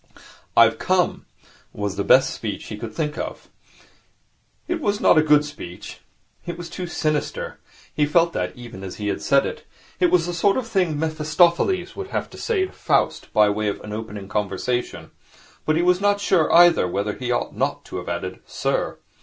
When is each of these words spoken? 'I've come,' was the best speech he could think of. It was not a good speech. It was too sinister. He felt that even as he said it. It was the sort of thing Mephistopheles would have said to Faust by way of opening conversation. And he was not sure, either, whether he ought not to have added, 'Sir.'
'I've 0.57 0.79
come,' 0.79 1.27
was 1.73 1.95
the 1.95 2.03
best 2.03 2.33
speech 2.33 2.65
he 2.65 2.75
could 2.75 2.91
think 2.91 3.19
of. 3.19 3.51
It 4.67 4.81
was 4.81 4.99
not 4.99 5.19
a 5.19 5.21
good 5.21 5.45
speech. 5.45 5.99
It 6.43 6.57
was 6.57 6.71
too 6.71 6.87
sinister. 6.87 7.59
He 7.93 8.07
felt 8.07 8.33
that 8.33 8.55
even 8.55 8.83
as 8.83 8.95
he 8.95 9.15
said 9.19 9.45
it. 9.45 9.63
It 9.99 10.09
was 10.09 10.25
the 10.25 10.33
sort 10.33 10.57
of 10.57 10.65
thing 10.67 10.97
Mephistopheles 10.97 11.95
would 11.95 12.07
have 12.07 12.33
said 12.33 12.65
to 12.69 12.73
Faust 12.73 13.31
by 13.31 13.51
way 13.51 13.67
of 13.67 13.79
opening 13.81 14.27
conversation. 14.27 15.11
And 15.67 15.77
he 15.77 15.83
was 15.83 16.01
not 16.01 16.19
sure, 16.19 16.51
either, 16.51 16.87
whether 16.87 17.13
he 17.13 17.31
ought 17.31 17.55
not 17.55 17.85
to 17.85 17.97
have 17.97 18.09
added, 18.09 18.39
'Sir.' 18.47 18.97